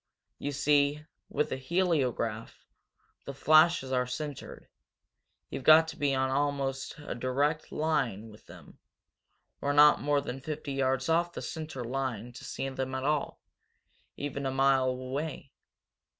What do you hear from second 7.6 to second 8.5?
line with